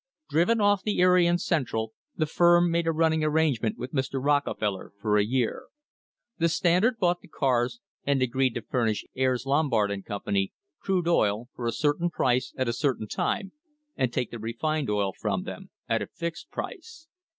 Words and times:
Driven 0.31 0.59
off 0.59 0.81
the 0.81 0.97
Erie 0.97 1.27
and 1.27 1.39
Central, 1.39 1.93
the 2.17 2.25
firm 2.25 2.71
made 2.71 2.87
a 2.87 2.91
running 2.91 3.23
arrangement 3.23 3.77
with 3.77 3.93
Mr. 3.93 4.13
Rockefeller 4.19 4.93
for 4.99 5.15
a 5.19 5.23
year; 5.23 5.65
the 6.39 6.49
Standard 6.49 6.97
bought 6.97 7.21
the 7.21 7.27
cars 7.27 7.79
and 8.03 8.19
agreed 8.19 8.55
to 8.55 8.63
furnish 8.63 9.05
Ayres, 9.15 9.45
Lombard 9.45 9.91
and 9.91 10.03
Company 10.03 10.53
crude 10.79 11.07
oil 11.07 11.49
for 11.53 11.67
a 11.67 11.71
certain 11.71 12.09
price 12.09 12.51
at 12.57 12.67
a 12.67 12.73
certain 12.73 13.07
time, 13.07 13.51
and 13.95 14.11
take 14.11 14.31
the 14.31 14.39
refined 14.39 14.89
oil 14.89 15.13
from 15.13 15.43
them 15.43 15.69
at 15.87 16.01
a 16.01 16.07
fixed 16.07 16.49
price. 16.49 17.07